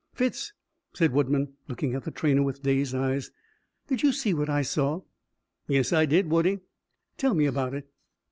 "Fitz," 0.15 0.51
said 0.95 1.13
Woodman, 1.13 1.53
looking 1.67 1.93
at 1.93 2.05
the 2.05 2.09
trainer 2.09 2.41
with 2.41 2.63
dazed 2.63 2.95
eyes, 2.95 3.29
"did 3.87 4.01
you 4.01 4.11
see 4.11 4.33
what 4.33 4.49
I 4.49 4.63
saw?" 4.63 5.01
"Yes, 5.67 5.93
I 5.93 6.07
did, 6.07 6.27
Woodie." 6.27 6.61
"Tell 7.19 7.35
me 7.35 7.45
about 7.45 7.75
it." 7.75 7.87